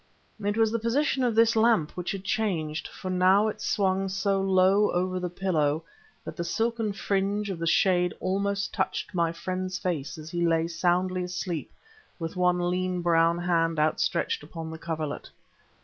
It 0.43 0.57
was 0.57 0.71
the 0.71 0.79
position 0.79 1.23
of 1.23 1.35
this 1.35 1.55
lamp 1.55 1.91
which 1.91 2.11
had 2.11 2.23
changed. 2.23 2.87
For 2.87 3.11
now 3.11 3.47
it 3.49 3.61
swung 3.61 4.09
so 4.09 4.41
low 4.41 4.89
over 4.89 5.19
the 5.19 5.29
pillow 5.29 5.83
that 6.25 6.35
the 6.35 6.43
silken 6.43 6.91
fringe 6.91 7.51
of 7.51 7.59
the 7.59 7.67
shade 7.67 8.11
almost 8.19 8.73
touched 8.73 9.13
my 9.13 9.31
friend's 9.31 9.77
face 9.77 10.17
as 10.17 10.31
he 10.31 10.43
lay 10.47 10.67
soundly 10.67 11.23
asleep 11.23 11.71
with 12.17 12.35
one 12.35 12.71
lean 12.71 13.03
brown 13.03 13.37
hand 13.37 13.77
outstretched 13.77 14.41
upon 14.41 14.71
the 14.71 14.79
coverlet. 14.79 15.29